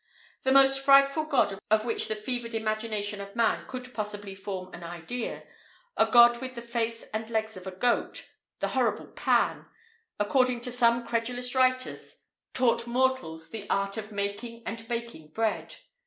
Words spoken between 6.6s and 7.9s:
face and legs of a